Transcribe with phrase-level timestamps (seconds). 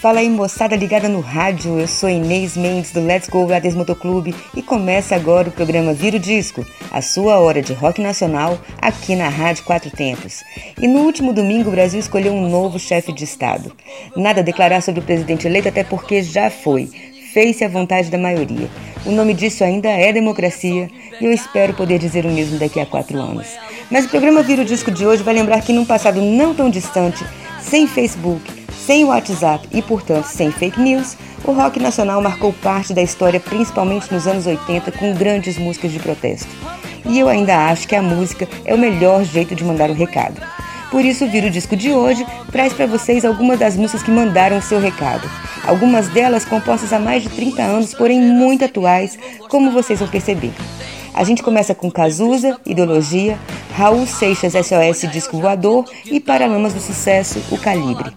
[0.00, 4.32] Fala aí moçada ligada no rádio, eu sou Inês Mendes do Let's Go Brothers Motoclube
[4.54, 9.16] e começa agora o programa Vira o Disco, a sua hora de rock nacional aqui
[9.16, 10.44] na Rádio Quatro Tempos.
[10.80, 13.72] E no último domingo o Brasil escolheu um novo chefe de Estado.
[14.14, 16.88] Nada a declarar sobre o presidente eleito até porque já foi,
[17.32, 18.70] fez-se a vontade da maioria.
[19.04, 20.88] O nome disso ainda é democracia
[21.20, 23.48] e eu espero poder dizer o mesmo daqui a quatro anos.
[23.90, 26.70] Mas o programa Vira o Disco de hoje vai lembrar que num passado não tão
[26.70, 27.26] distante,
[27.60, 28.57] sem Facebook,
[28.88, 34.10] sem WhatsApp e, portanto, sem fake news, o rock nacional marcou parte da história, principalmente
[34.10, 36.48] nos anos 80, com grandes músicas de protesto.
[37.04, 40.40] E eu ainda acho que a música é o melhor jeito de mandar o recado.
[40.90, 44.10] Por isso, o Vira o Disco de hoje traz para vocês algumas das músicas que
[44.10, 45.30] mandaram o seu recado.
[45.66, 49.18] Algumas delas compostas há mais de 30 anos, porém muito atuais,
[49.50, 50.54] como vocês vão perceber.
[51.14, 53.38] A gente começa com Cazuza, Ideologia,
[53.76, 58.12] Raul Seixas SOS Disco Voador e Paralamas do Sucesso, O Calibre.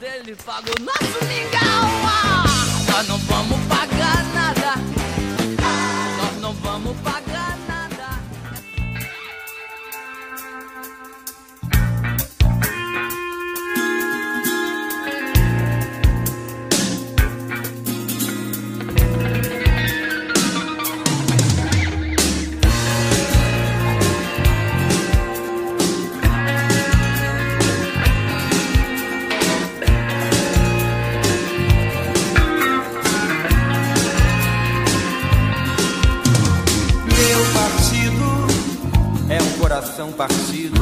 [40.01, 40.81] Coração partido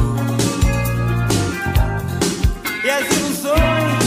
[2.82, 4.04] e as ilusões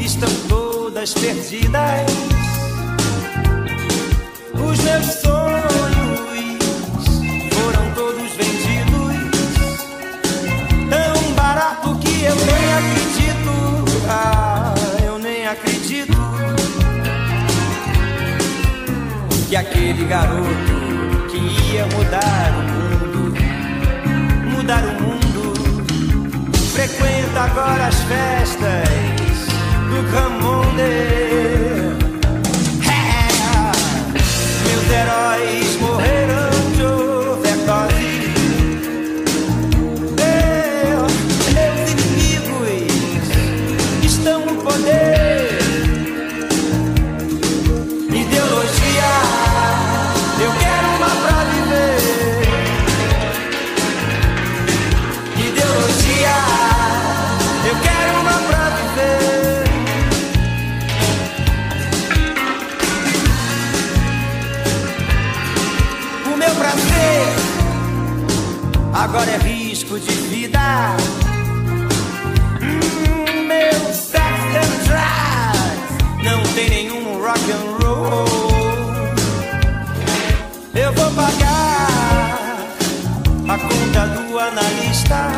[0.00, 2.10] estão todas perdidas.
[4.54, 6.40] Os meus sonhos
[7.52, 9.16] foram todos vendidos,
[10.90, 13.52] tão barato que eu nem acredito.
[14.08, 14.74] Ah,
[15.04, 16.18] eu nem acredito
[19.48, 20.82] que aquele garoto
[21.30, 21.38] que
[21.72, 22.51] ia mudar
[27.02, 29.48] Frequenta agora as festas
[29.88, 30.82] do Camonde.
[32.88, 33.26] É,
[34.68, 35.61] meus heróis
[83.72, 85.30] conta do analista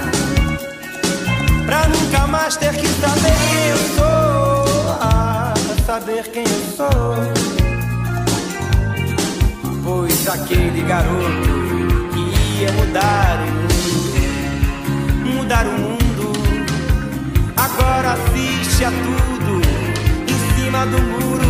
[1.67, 5.55] Pra nunca mais ter que saber quem eu sou ah,
[5.87, 7.15] Saber quem eu sou.
[9.83, 14.15] Pois aquele garoto que ia mudar o mundo
[15.35, 16.33] Mudar o mundo
[17.57, 19.61] Agora assiste a tudo
[20.27, 21.45] Em cima do muro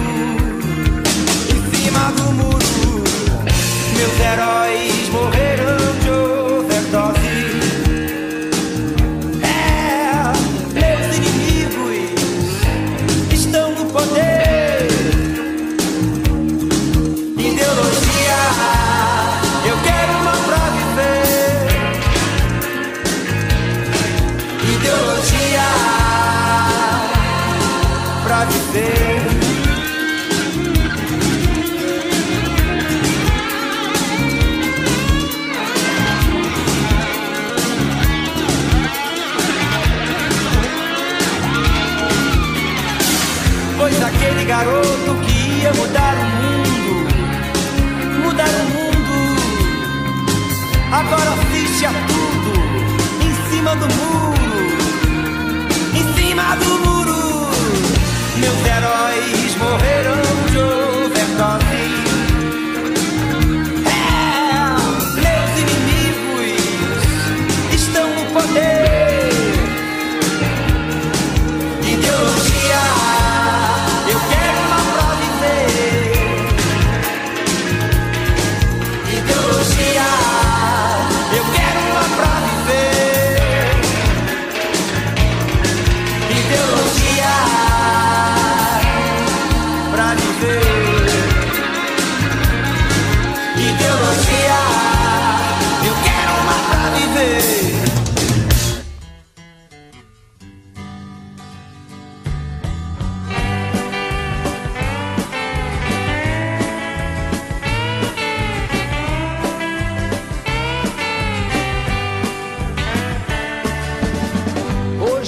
[1.49, 3.05] Em cima do muro.
[3.97, 5.54] Meus heróis morreram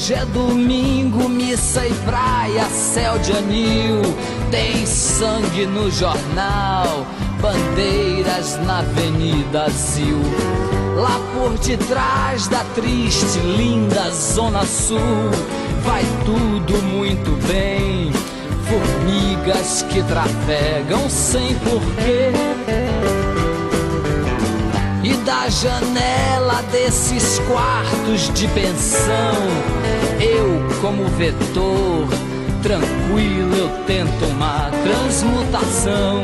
[0.06, 4.03] Hoje é domingo, missa e praia, céu de anil.
[4.53, 7.05] Tem sangue no jornal,
[7.41, 10.20] bandeiras na Avenida Zil.
[10.94, 15.00] Lá por detrás da triste, linda Zona Sul,
[15.82, 18.12] vai tudo muito bem.
[18.62, 22.31] Formigas que trafegam sem porquê.
[25.26, 29.34] Da janela desses quartos de pensão,
[30.20, 32.06] eu, como vetor,
[32.62, 36.23] tranquilo, eu tento uma transmutação.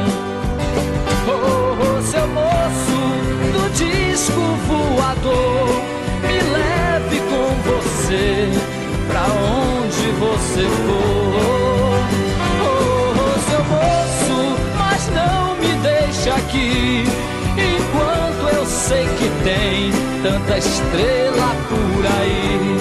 [1.27, 3.01] Oh, oh, seu moço
[3.53, 5.83] do disco voador,
[6.23, 8.49] me leve com você
[9.09, 11.43] pra onde você for.
[12.63, 17.32] Oh, oh, seu moço, mas não me deixe aqui
[18.93, 19.91] sei que tem
[20.23, 22.77] tanta estrela por aí.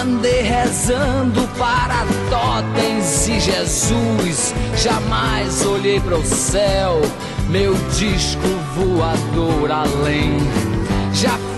[0.00, 4.54] Andei rezando para totens e Jesus.
[4.74, 7.02] Jamais olhei para o céu,
[7.50, 10.77] meu disco voador além.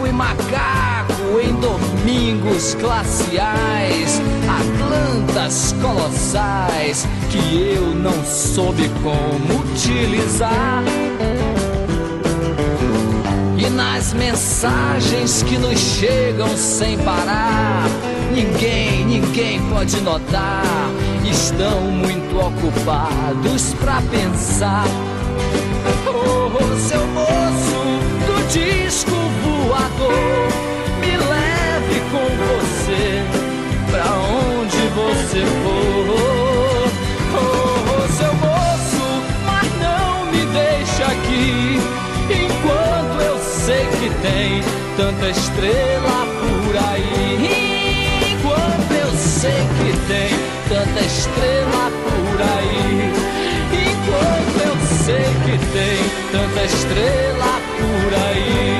[0.00, 4.18] Fui macaco em domingos glaciais,
[4.48, 10.82] Atlantas colossais que eu não soube como utilizar.
[13.58, 17.84] E nas mensagens que nos chegam sem parar,
[18.34, 20.62] ninguém, ninguém pode notar.
[21.30, 24.86] Estão muito ocupados pra pensar.
[26.06, 27.06] Oh, oh, seu
[45.20, 48.32] tanta estrela por aí.
[48.32, 50.30] Enquanto eu sei que tem
[50.66, 53.12] tanta estrela por aí.
[53.92, 55.98] Enquanto eu sei que tem
[56.32, 58.79] tanta estrela por aí.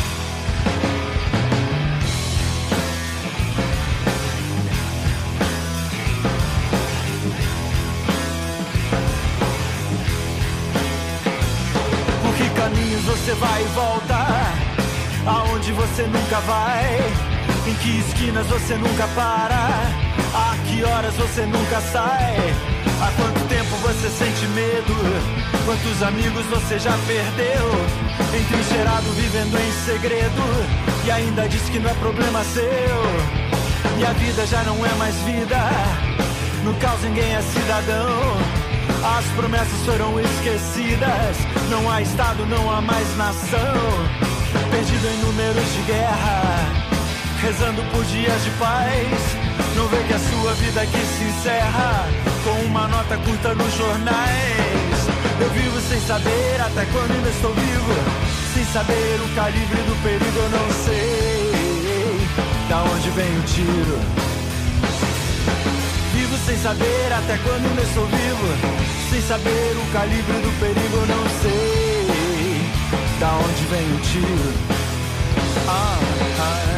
[13.21, 14.15] Você vai e volta?
[15.27, 16.97] Aonde você nunca vai?
[17.67, 19.69] Em que esquinas você nunca para?
[20.33, 22.35] A que horas você nunca sai?
[22.99, 24.95] Há quanto tempo você sente medo?
[25.65, 27.71] Quantos amigos você já perdeu?
[28.39, 30.41] Entrincheirado vivendo em segredo
[31.05, 32.63] E ainda diz que não é problema seu
[33.99, 35.57] E a vida já não é mais vida
[36.63, 38.60] No caos ninguém é cidadão
[39.03, 41.37] as promessas foram esquecidas.
[41.69, 43.75] Não há Estado, não há mais nação.
[44.69, 46.41] Perdido em números de guerra,
[47.41, 49.41] rezando por dias de paz.
[49.75, 52.05] Não vê que a sua vida aqui se encerra
[52.43, 54.91] com uma nota curta nos jornais.
[55.39, 58.31] Eu vivo sem saber até quando ainda estou vivo.
[58.53, 61.51] Sem saber o calibre do perigo, eu não sei
[62.69, 64.30] da onde vem o tiro.
[66.45, 68.47] Sem saber até quando ainda estou vivo.
[69.09, 72.01] Sem saber o calibre do perigo, eu não sei
[73.19, 74.53] da onde vem o tiro.
[75.67, 75.99] Ah,
[76.39, 76.71] ah.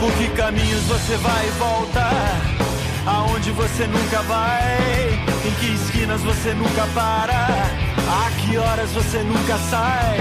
[0.00, 2.10] Por que caminhos você vai e volta?
[3.06, 5.27] Aonde você nunca vai?
[5.60, 7.48] Que esquinas você nunca para?
[8.08, 10.18] A que horas você nunca sai?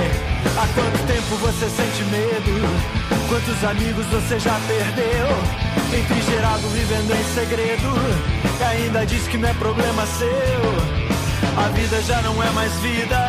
[0.57, 3.07] Há quanto tempo você sente medo?
[3.29, 5.99] Quantos amigos você já perdeu?
[5.99, 7.93] Entrincheirado vivendo em segredo
[8.59, 13.27] E ainda diz que não é problema seu A vida já não é mais vida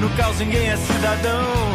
[0.00, 1.72] No caos ninguém é cidadão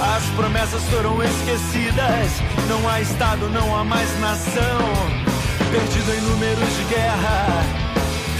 [0.00, 2.30] As promessas foram esquecidas.
[2.68, 4.78] Não há Estado, não há mais nação.
[5.70, 7.64] Perdido em números de guerra,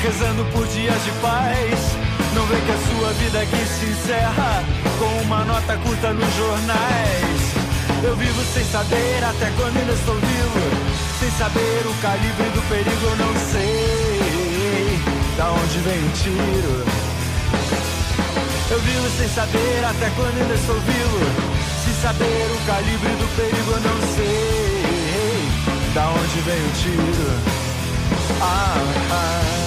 [0.02, 1.96] rezando por dias de paz.
[2.34, 4.64] Não vê que a sua vida aqui se encerra
[4.98, 7.40] com uma nota curta nos jornais.
[8.02, 10.60] Eu vivo sem saber até quando ainda estou vivo.
[11.18, 15.00] Sem saber o calibre do perigo, eu não sei
[15.36, 16.84] da onde vem o tiro.
[18.70, 21.18] Eu vivo sem saber até quando ainda estou vivo.
[21.84, 25.48] Sem saber o calibre do perigo, eu não sei
[25.94, 27.58] da onde vem o tiro.
[28.40, 28.76] Ah,
[29.10, 29.57] ah.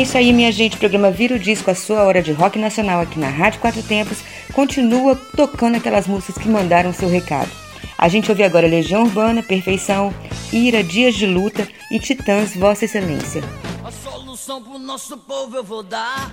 [0.00, 0.76] É isso aí, minha gente.
[0.76, 3.82] O programa Vira o Disco, a sua hora de rock nacional aqui na Rádio Quatro
[3.82, 4.18] Tempos,
[4.54, 7.50] continua tocando aquelas músicas que mandaram seu recado.
[7.98, 10.14] A gente ouve agora Legião Urbana, Perfeição,
[10.50, 13.42] Ira, Dias de Luta e Titãs, Vossa Excelência.
[13.84, 16.32] A solução pro nosso povo eu vou dar.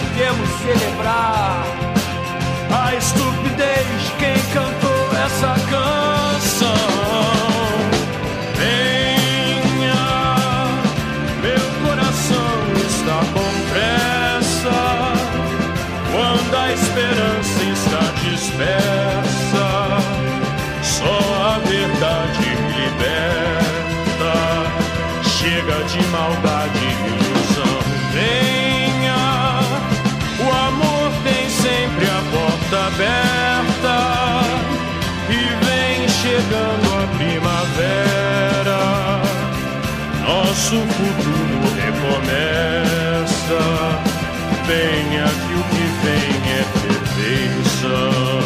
[0.13, 1.63] devemos celebrar
[2.69, 6.75] a estupidez de quem cantou essa canção.
[8.57, 10.03] Venha,
[11.41, 12.53] meu coração
[12.87, 14.81] está com pressa
[16.11, 19.67] quando a esperança está dispersa.
[20.83, 24.33] Só a verdade liberta.
[25.23, 26.60] Chega de maldade
[36.51, 38.81] chegando a primavera,
[40.27, 43.61] nosso futuro recomeça.
[44.67, 48.40] Venha que o que vem é perfeição.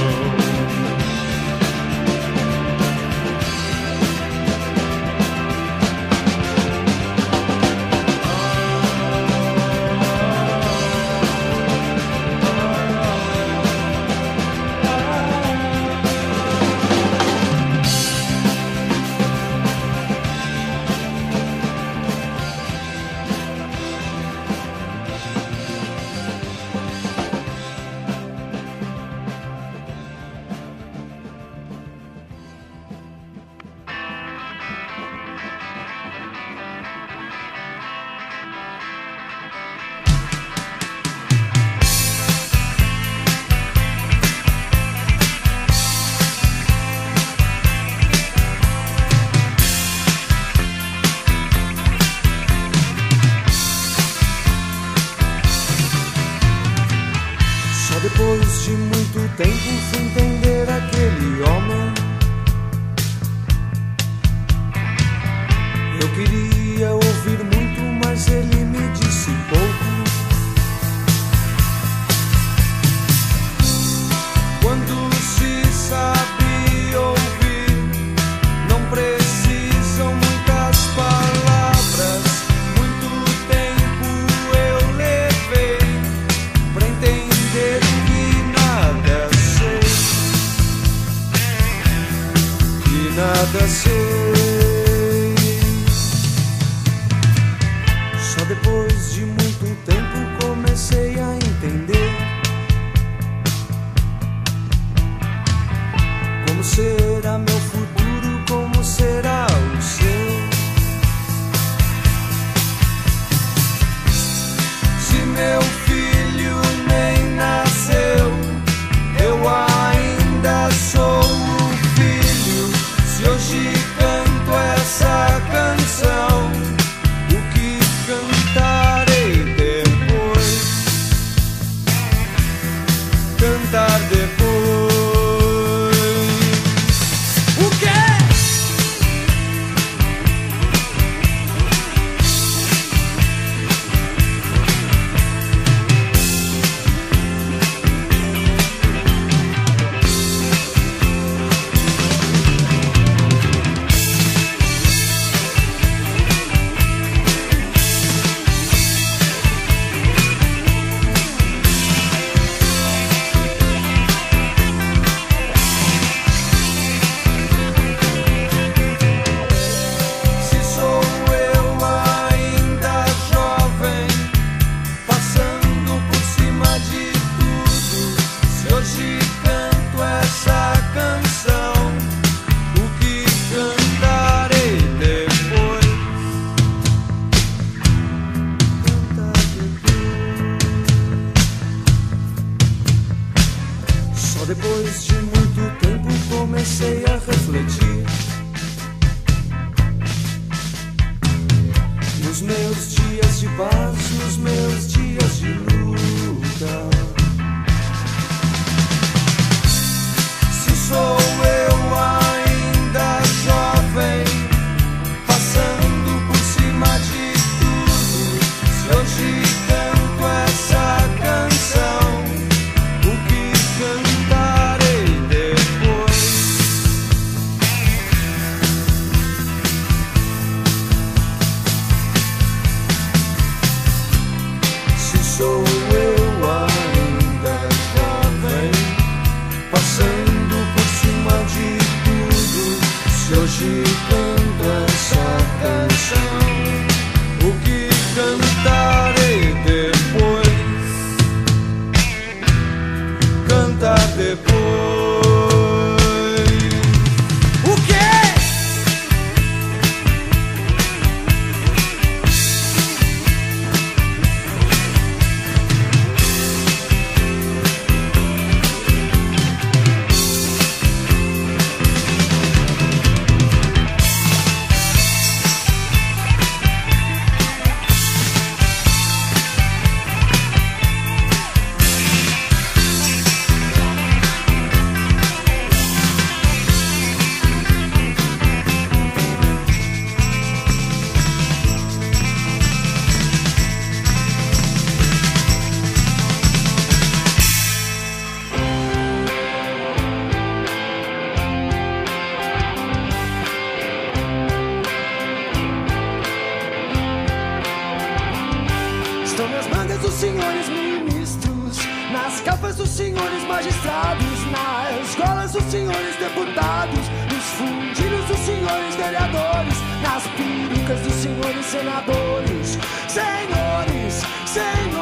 [315.56, 317.00] Dos senhores deputados,
[317.32, 322.78] nos fundilhos dos senhores vereadores, nas perucas dos senhores senadores.
[323.08, 324.95] Senhores, senhores,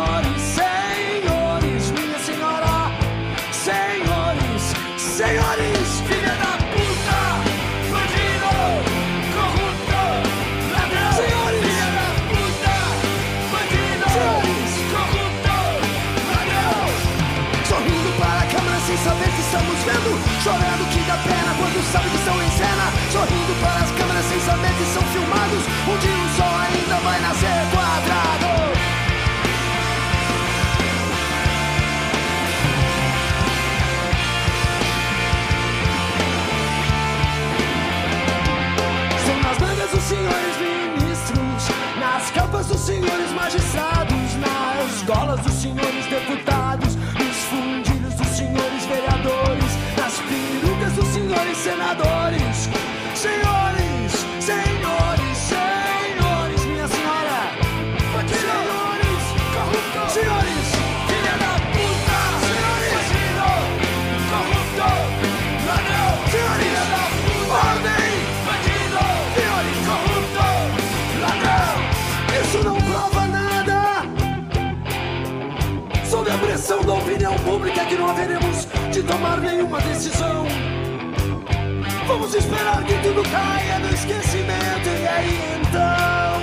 [20.43, 24.39] chorando que dá pena quando sabe que estão em cena, sorrindo para as câmeras sem
[24.41, 28.49] saber que são filmados, um dia um sol ainda vai nascer quadrado.
[39.25, 41.69] São nas mangas dos senhores ministros,
[42.01, 49.84] nas capas dos senhores magistrados, nas golas dos senhores deputados, nos fundilhos dos senhores vereadores,
[51.07, 52.69] senhores senadores.
[53.15, 57.37] Senhores, senhores, senhores, minha senhora.
[58.27, 60.01] Senhores, corrupto.
[60.11, 60.67] Senhores,
[61.07, 62.19] filha da puta.
[62.45, 63.03] Senhores,
[64.31, 64.89] corrupto.
[65.67, 66.09] Ladrão.
[66.31, 67.03] Senhores, filha.
[67.53, 68.13] Ordem.
[68.45, 69.03] Bandido.
[69.35, 70.47] Senhores, corrupto.
[71.21, 71.75] Ladrão.
[72.41, 73.79] Isso não prova nada.
[76.05, 80.45] Sob a pressão da opinião pública que não haveremos de tomar nenhuma decisão.
[82.07, 86.33] Vamos esperar que tudo caia no esquecimento e aí então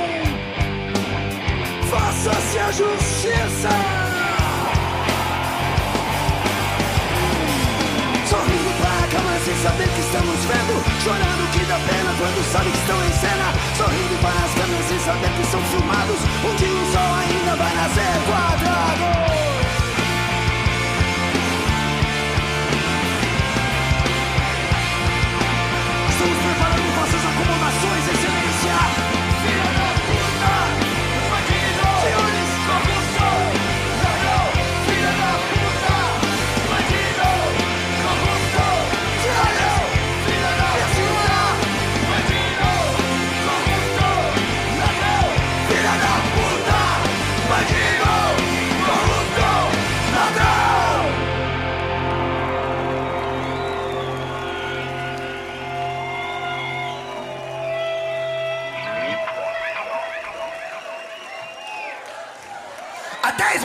[1.90, 3.68] faça-se a justiça.
[8.26, 12.70] Sorrindo para a câmera sem saber que estamos vendo, chorando que dá pena quando sabe
[12.70, 13.52] que estão em cena.
[13.76, 18.16] Sorrindo para as câmeras sem saber que são filmados, um o sol ainda vai nascer
[18.26, 19.49] quadrado.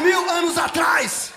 [0.05, 1.33] Mil anos atrás,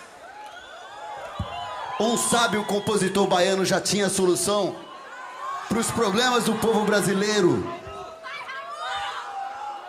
[1.99, 4.77] um sábio compositor baiano já tinha a solução
[5.69, 7.67] para os problemas do povo brasileiro.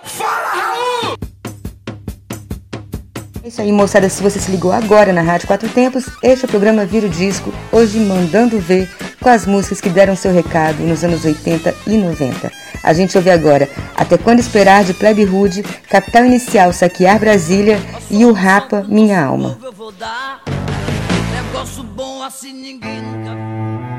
[0.04, 0.69] Fala,
[3.50, 4.08] isso aí, moçada.
[4.08, 7.10] Se você se ligou agora na Rádio Quatro Tempos, este é o programa Vira o
[7.10, 11.98] Disco, hoje mandando ver com as músicas que deram seu recado nos anos 80 e
[11.98, 12.52] 90.
[12.82, 18.24] A gente ouve agora Até Quando Esperar de Plebe Rude, Capital Inicial Saquear Brasília e
[18.24, 19.58] o Rapa Minha Alma.
[21.34, 23.99] Negócio bom assim ninguém nunca.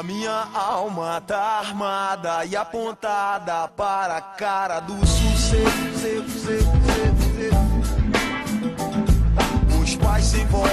[0.00, 5.68] A minha alma tá armada e apontada para a cara do sossego.
[9.78, 10.70] Os pais sem voz,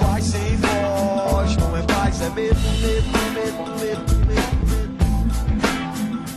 [0.00, 4.56] pais sem voz, não é paz, é medo, medo, medo, medo, medo.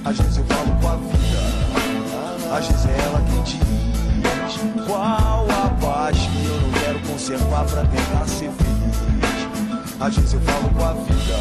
[0.03, 5.69] Às vezes eu falo com a vida, às vezes é ela quem diz qual a
[5.79, 8.74] paz que eu não quero conservar pra tentar ser feliz.
[9.99, 11.35] Às vezes eu falo com a vida,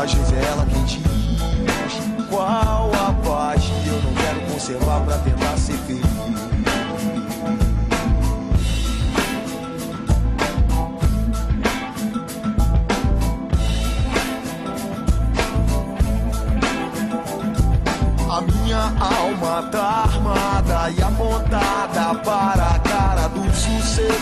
[0.00, 1.02] às vezes é ela quem diz
[2.30, 6.02] qual a paz que eu não quero conservar pra tentar ser feliz.
[18.30, 24.21] A minha alma tá armada e apontada para a cara do sucesso.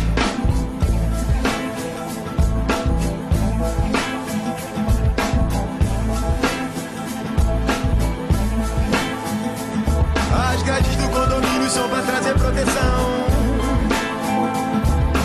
[11.71, 13.25] São pra trazer proteção.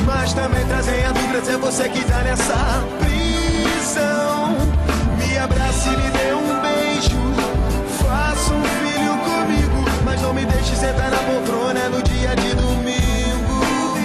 [0.05, 4.57] Mas também trazem a dúvida é você que tá nessa prisão.
[5.19, 7.19] Me abrace e me dê um beijo.
[7.99, 9.91] Faça um filho comigo.
[10.05, 13.97] Mas não me deixe sentar na poltrona no dia de domingo.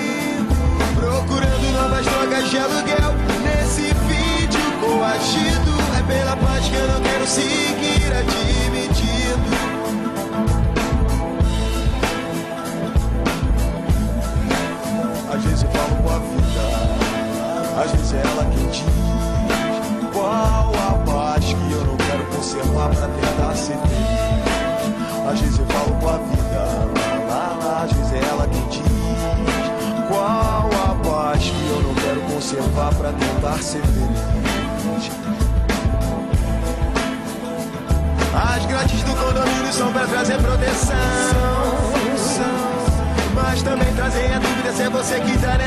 [0.96, 3.14] Procurando novas drogas de aluguel.
[3.44, 5.72] Nesse vídeo coagido.
[6.00, 9.71] É pela paz que eu não quero seguir admitindo.
[17.78, 18.84] Às vezes é ela quem diz
[20.14, 25.32] qual a paz que eu não quero conservar pra tentar ser feliz.
[25.32, 28.82] Às vezes eu falo com a vida, lá, lá, às vezes é ela quem diz
[30.10, 35.12] qual a paz que eu não quero conservar pra tentar ser feliz.
[38.34, 40.98] As grades do condomínio são pra trazer proteção.
[43.34, 45.58] Mas também trazem a dúvida se é você que tá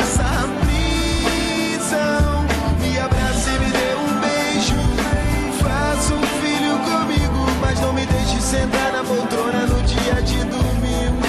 [8.55, 11.27] sentar na poltrona no dia de domingo.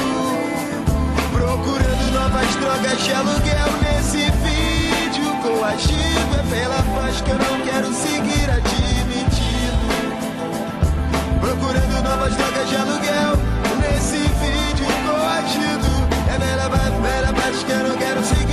[1.34, 6.36] Procurando novas drogas de aluguel nesse vídeo coagido.
[6.39, 9.86] É pela paz que eu não quero seguir admitido.
[11.41, 13.34] Procurando novas drogas de aluguel
[13.82, 15.89] nesse vídeo coagido.
[16.32, 18.44] É bela, bela paz que eu não quero seguir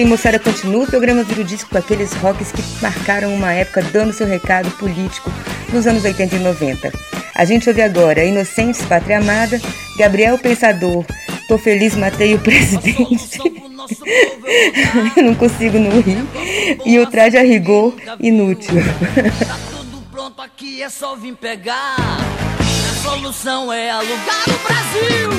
[0.00, 0.38] aí, moçada.
[0.38, 4.70] Continua o programa Viro Disco com aqueles rocks que marcaram uma época dando seu recado
[4.72, 5.30] político
[5.72, 6.92] nos anos 80 e 90.
[7.34, 9.60] A gente ouve agora Inocentes, Pátria Amada,
[9.98, 11.04] Gabriel Pensador,
[11.46, 13.38] Tô Feliz, Matei o Presidente.
[15.16, 16.24] Eu não consigo não rir.
[16.84, 18.76] E o traje a rigor, inútil.
[19.46, 21.96] Tá tudo pronto aqui, é só vir pegar.
[21.98, 25.29] A solução é alugar o Brasil.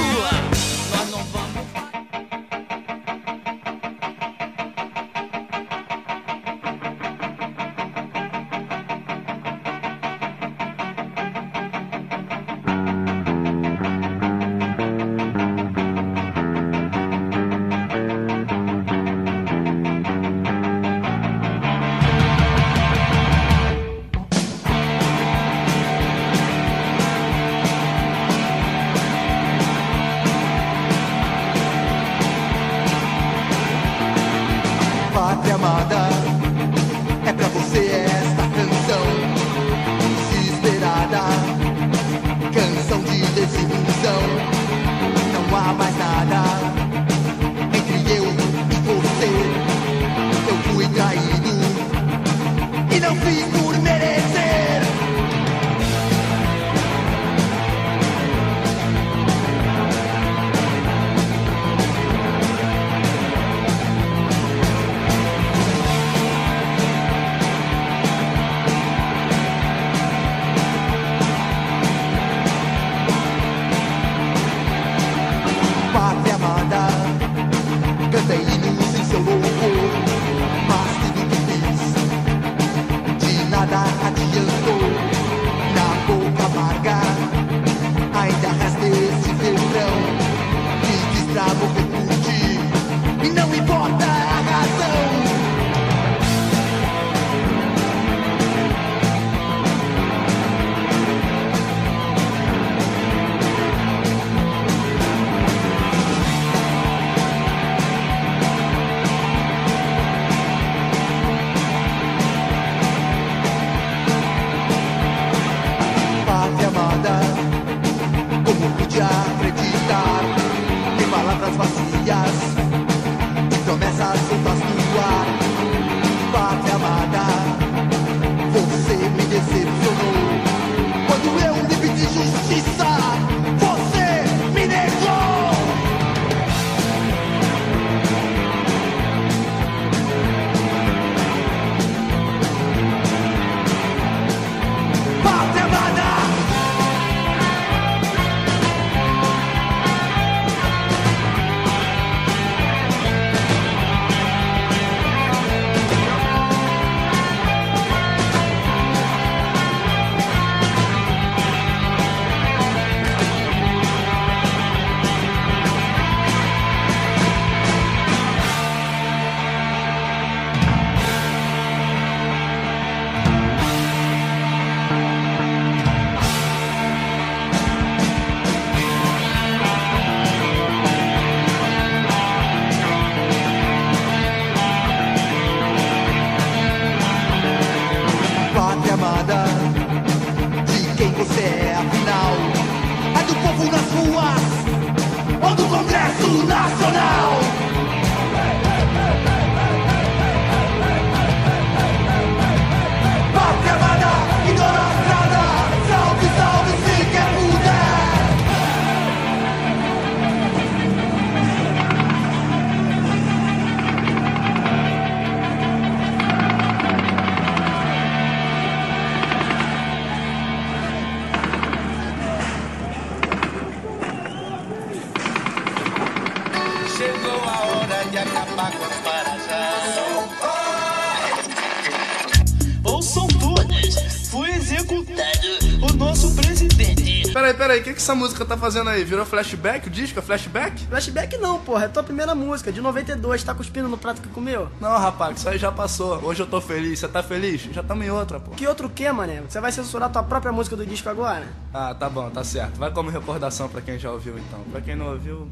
[238.02, 239.04] Que, que essa música tá fazendo aí?
[239.04, 239.88] Virou flashback?
[239.88, 240.86] O disco é flashback?
[240.88, 241.86] Flashback não, porra.
[241.86, 243.43] É tua primeira música, de 92.
[243.43, 244.70] Tá cuspindo no prato que comeu?
[244.80, 246.20] Não, rapaz, isso aí já passou.
[246.24, 246.99] Hoje eu tô feliz.
[246.99, 247.62] Você tá feliz?
[247.72, 248.52] Já tamo em outra, pô.
[248.52, 249.41] Que outro que, mané?
[249.47, 251.47] Você vai censurar tua própria música do disco agora?
[251.74, 252.78] Ah, tá bom, tá certo.
[252.78, 254.60] Vai como recordação pra quem já ouviu, então.
[254.72, 255.47] Pra quem não ouviu,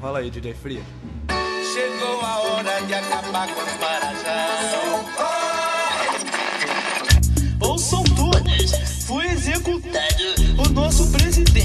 [0.00, 0.82] rola aí, DJ Fria.
[1.72, 4.24] Chegou a hora de acabar com as paradas.
[7.60, 10.24] Ouçam todas, foi executado
[10.58, 11.63] o nosso presidente.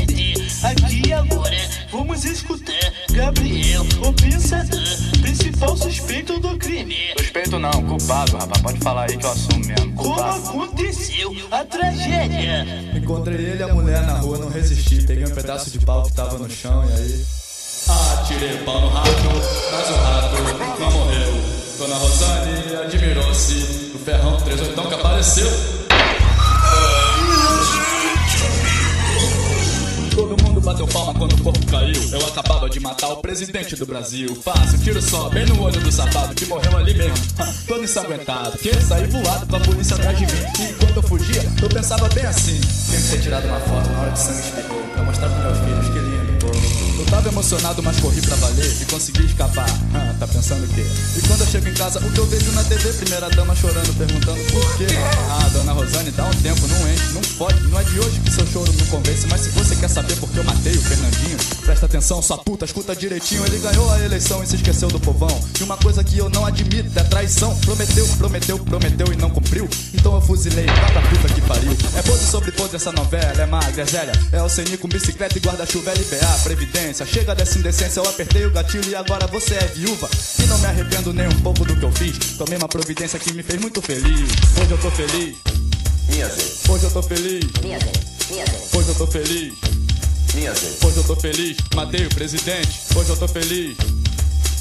[1.20, 1.58] Agora
[1.92, 2.74] vamos escutar
[3.12, 4.80] Gabriel, o pensador,
[5.22, 6.96] principal suspeito do crime.
[7.18, 8.62] Suspeito não, culpado, rapaz.
[8.62, 9.94] Pode falar aí que eu assumo mesmo.
[9.96, 10.50] Como Culpado.
[10.50, 12.66] aconteceu a tragédia?
[12.96, 15.02] Encontrei ele e a mulher na rua, não resisti.
[15.04, 17.26] Peguei um pedaço de pau que tava no chão e aí.
[18.22, 19.10] Atirei pau no rato,
[19.72, 21.60] mas o rato não morreu.
[21.78, 23.54] Dona Rosane admirou-se
[23.92, 25.80] do ferrão 38 que apareceu.
[30.20, 31.96] Todo mundo bateu palma quando o corpo caiu.
[32.12, 34.28] Eu acabava de matar o presidente do Brasil.
[34.30, 37.16] Um tiro só, bem no olho do safado que morreu ali mesmo.
[37.66, 40.42] Todo ensanguentado, que saí voado com a polícia atrás de mim.
[40.60, 44.02] E enquanto eu fugia, eu pensava bem assim: tinha que ter tirado uma foto na
[44.02, 44.82] hora que sangue espirrou.
[44.94, 45.99] Pra mostrar pros meus filhos que.
[47.00, 49.70] Eu tava emocionado, mas corri pra valer e consegui escapar.
[49.94, 50.86] Ah, tá pensando o quê?
[51.16, 53.98] E quando eu chego em casa, o que eu vejo na TV, primeira dama chorando,
[53.98, 54.88] perguntando por quê.
[55.30, 57.62] Ah, dona Rosane, dá um tempo, não enche, não pode.
[57.70, 60.30] Não é de hoje que seu choro não convence, mas se você quer saber por
[60.30, 63.46] que eu matei o Fernandinho, presta atenção, sua puta, escuta direitinho.
[63.46, 65.42] Ele ganhou a eleição e se esqueceu do povão.
[65.58, 67.56] E uma coisa que eu não admito é traição.
[67.60, 69.70] Prometeu, prometeu, prometeu e não cumpriu.
[69.94, 70.66] então eu fuzilei.
[70.66, 71.72] Vai pra puta que pariu.
[71.96, 74.12] É podre sobre podre essa novela, é magra, é velha.
[74.34, 76.89] É o com bicicleta e guarda-chuva LBA, Previdência.
[76.94, 80.10] Chega dessa indecência, eu apertei o gatilho e agora você é viúva.
[80.40, 82.18] E não me arrependo nem um pouco do que eu fiz.
[82.36, 84.30] Tomei uma providência que me fez muito feliz.
[84.60, 85.38] Hoje eu tô feliz.
[86.10, 86.72] Minha gente.
[86.72, 87.46] Hoje eu tô feliz.
[87.62, 88.00] Minha gente.
[88.32, 88.78] Minha gente.
[88.78, 89.54] Hoje eu tô feliz.
[90.34, 90.86] Minha gente.
[90.86, 91.58] Hoje eu tô feliz.
[91.76, 92.80] Matei o presidente.
[92.96, 93.78] Hoje eu tô feliz.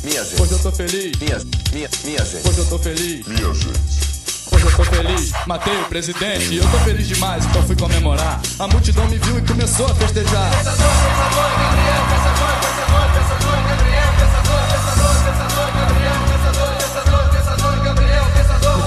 [0.05, 0.43] Minha gente.
[0.43, 1.19] Hoje eu tô feliz.
[1.19, 1.39] Minha,
[1.73, 2.49] minha, minha gente.
[2.49, 3.27] Hoje eu tô feliz.
[3.27, 4.09] Minha gente.
[4.51, 8.41] Hoje eu tô feliz, matei o presidente eu tô feliz demais, então fui comemorar.
[8.59, 10.51] A multidão me viu e começou a festejar.
[10.51, 11.78] Me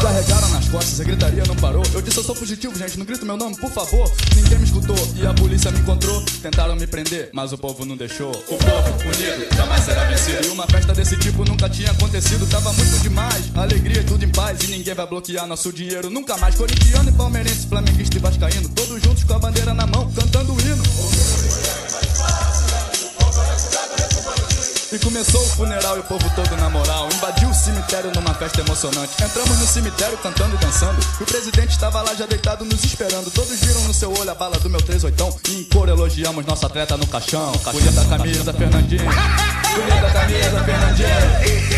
[0.02, 1.84] carregaram nas costas, a gritaria não parou.
[1.93, 4.12] Eu disse eu sou fugitivo, gente, não grito meu nome, por favor.
[4.36, 6.24] Ninguém me escutou e a polícia me encontrou.
[6.41, 8.32] Tentaram me prender, mas o povo não deixou.
[8.32, 10.47] O povo unido jamais será vencido.
[10.47, 12.47] E uma festa desse tipo nunca tinha acontecido.
[12.49, 14.60] Tava muito demais, alegria tudo em paz.
[14.64, 16.56] E ninguém vai bloquear nosso dinheiro nunca mais.
[16.56, 18.70] Corintiano e palmeirense, flamenguista e vascaíno.
[18.70, 21.71] Todos juntos com a bandeira na mão, cantando o hino.
[24.94, 27.08] E começou o funeral e o povo todo na moral.
[27.14, 29.24] Invadiu o cemitério numa festa emocionante.
[29.24, 31.00] Entramos no cemitério cantando e dançando.
[31.18, 33.32] E o presidente estava lá já deitado nos esperando.
[33.32, 35.50] Todos viram no seu olho a bala do meu 38.
[35.50, 37.54] E em cor elogiamos nosso atleta no caixão.
[37.72, 39.06] Bonita camisa, Fernandinho.
[39.06, 41.08] Bonita camisa, Fernandinho.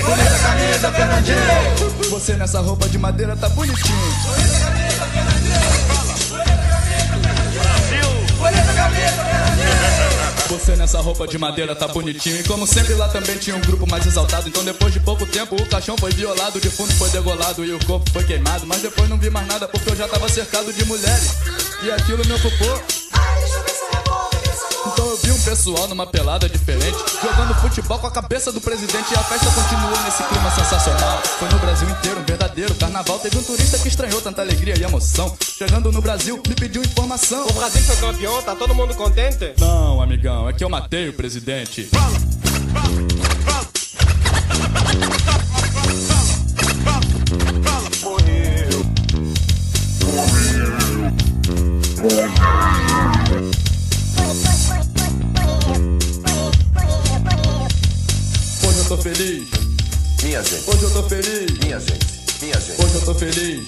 [0.06, 2.10] Bonita camisa, Fernandinho.
[2.10, 3.96] Você nessa roupa de madeira tá bonitinho.
[4.26, 5.60] Bonita camisa, Fernandinho.
[8.40, 10.13] Bonita camisa, Fernandinho.
[10.50, 12.40] Você nessa roupa de madeira tá bonitinho.
[12.40, 14.48] E como sempre lá também tinha um grupo mais exaltado.
[14.48, 17.86] Então depois de pouco tempo o caixão foi violado, o defunto foi degolado e o
[17.86, 18.66] corpo foi queimado.
[18.68, 21.36] Mas depois não vi mais nada porque eu já tava cercado de mulheres.
[21.84, 23.03] E aquilo me ocupou.
[25.14, 29.12] Então eu vi um pessoal numa pelada diferente, jogando futebol com a cabeça do presidente
[29.12, 31.22] e a festa continuou nesse clima sensacional.
[31.38, 33.20] Foi no Brasil inteiro um verdadeiro carnaval.
[33.20, 35.38] Teve um turista que estranhou tanta alegria e emoção.
[35.40, 37.46] Chegando no Brasil, me pediu informação.
[37.48, 39.54] O Brasil foi campeão, tá todo mundo contente?
[39.60, 41.90] Não, amigão, é que eu matei o presidente.
[50.06, 50.58] Hoje
[53.32, 53.73] eu
[58.96, 59.48] tô feliz.
[60.22, 60.70] Minha gente.
[60.70, 61.52] Hoje eu tô feliz.
[61.64, 62.06] Minha gente.
[62.42, 62.82] Minha gente.
[62.82, 63.68] Hoje eu tô feliz.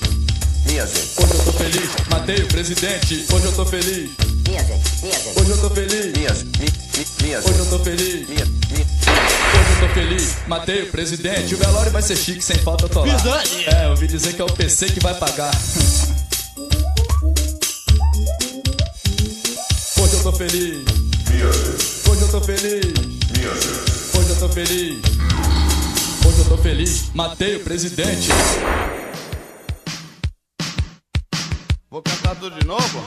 [0.66, 1.10] Minha gente.
[1.18, 1.90] Hoje eu tô feliz.
[2.10, 3.26] Matei o presidente.
[3.34, 4.12] Hoje eu tô feliz.
[4.48, 5.02] Minha gente.
[5.02, 5.40] Minha gente.
[5.40, 6.18] Hoje eu tô feliz.
[6.18, 6.68] Minha, mi,
[6.98, 8.30] mi, minha Hoje eu tô feliz.
[8.30, 8.86] Minha, minha.
[9.56, 11.56] Hoje eu tô feliz, matei o presidente.
[11.56, 13.16] O velório vai ser chique, sem falta eu tô lá.
[13.16, 13.66] Verdade.
[13.66, 15.56] É, eu ouvi dizer que é o PC que vai pagar.
[19.98, 20.86] Hoje eu tô feliz.
[22.08, 24.05] Hoje eu tô feliz.
[24.26, 25.02] Hoje eu tô feliz.
[26.26, 28.30] Hoje eu tô feliz, matei o presidente.
[31.92, 33.06] Vou cantar tudo de novo?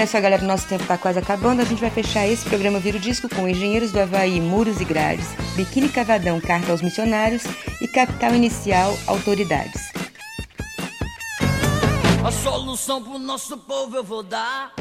[0.00, 1.60] Olha só, galera, nosso tempo está quase acabando.
[1.60, 4.84] A gente vai fechar esse programa Vira o Disco com Engenheiros do Havaí, Muros e
[4.86, 7.42] Grades, Biquíni Cavadão, Carta aos Missionários
[7.82, 9.92] e Capital Inicial, Autoridades.
[12.24, 14.72] A solução pro nosso povo eu vou dar.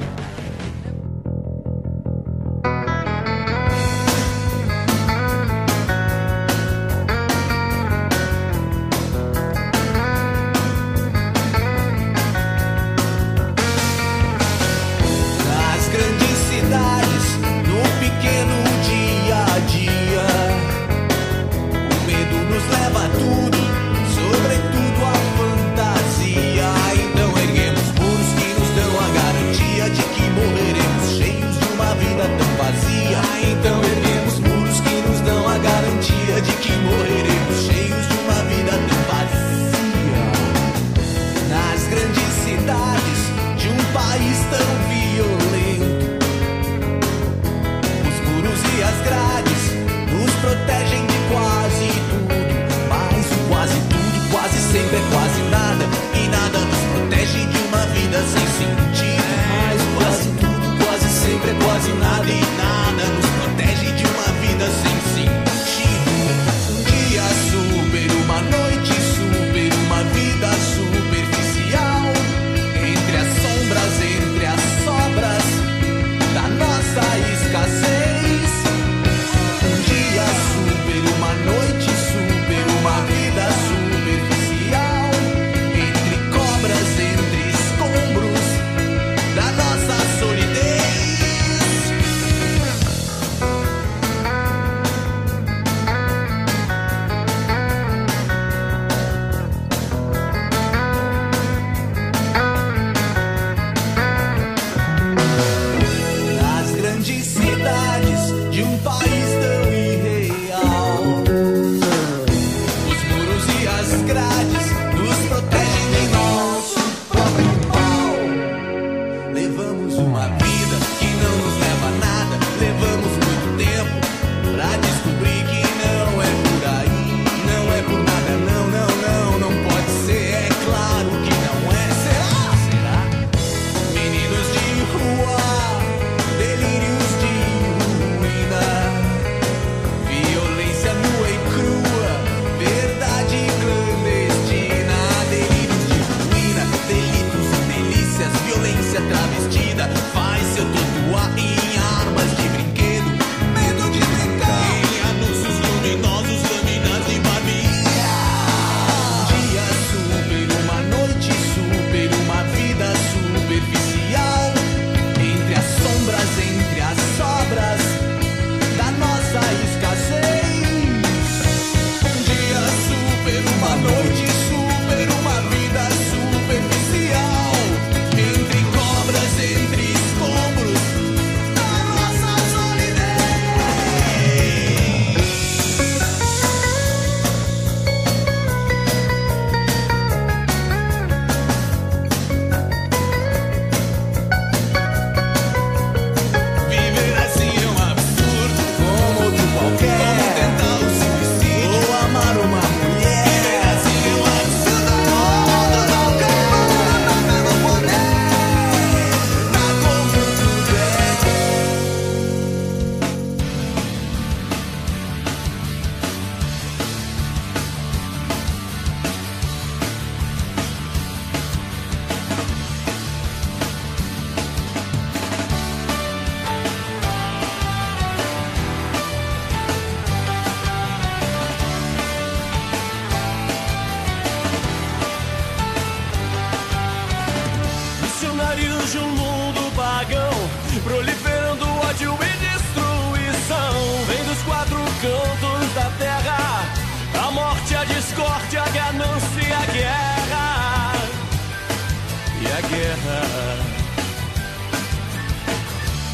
[252.70, 253.22] guerra.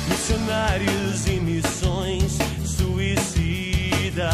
[0.08, 4.26] Missionários e missões suicidas.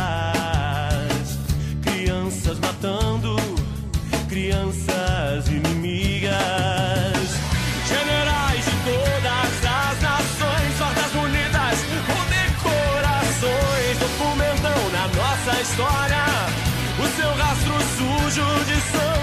[1.84, 3.36] Crianças matando
[4.30, 6.32] crianças inimigas.
[7.86, 16.26] Generais de todas as nações, hordas unidas com decorações, documentam na nossa história
[16.97, 19.20] o seu rastro sujo de sangue.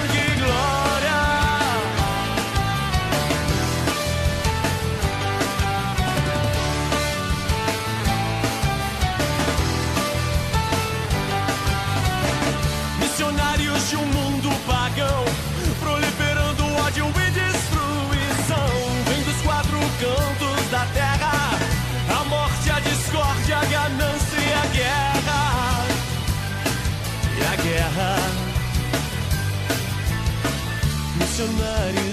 [31.39, 32.08] Missionários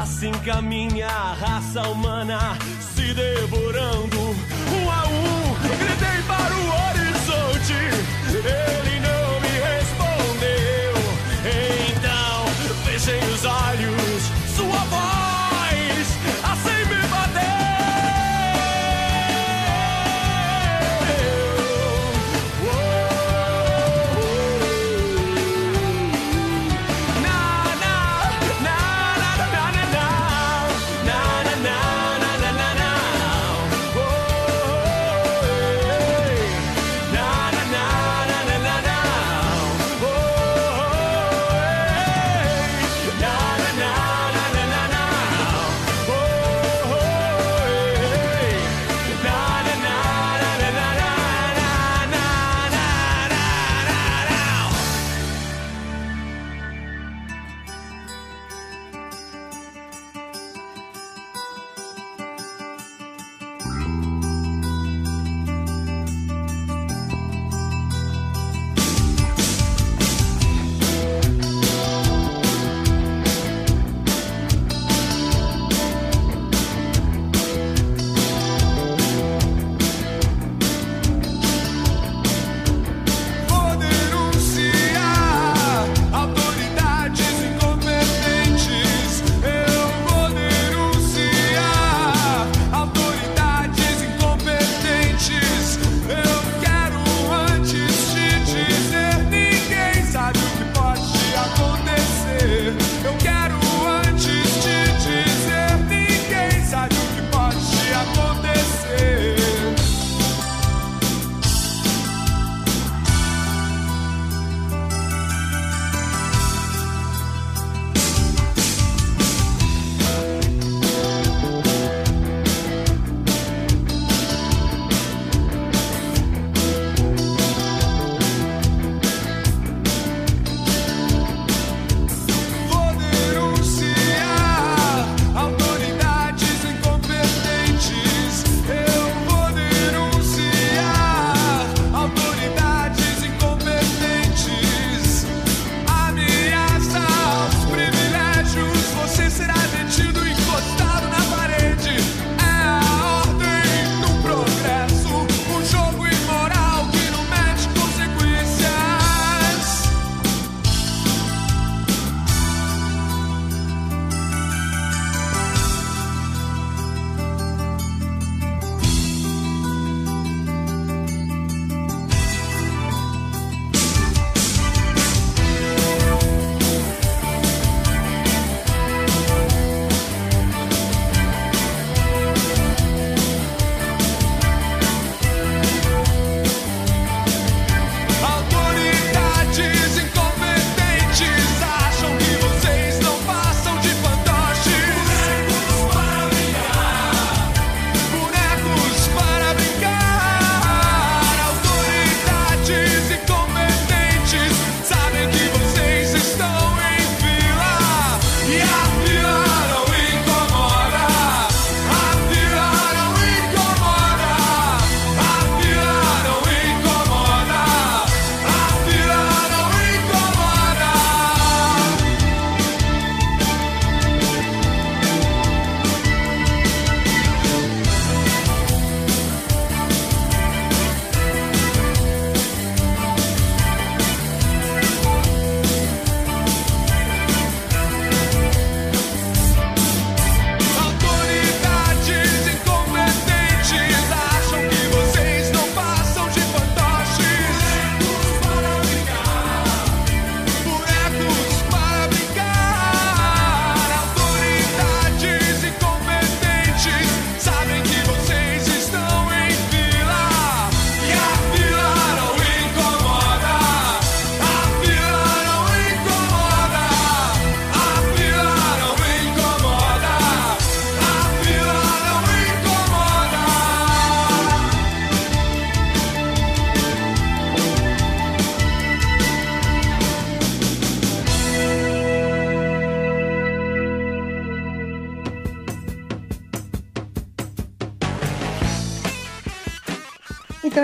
[0.00, 4.21] Assim caminha a raça humana, se devorando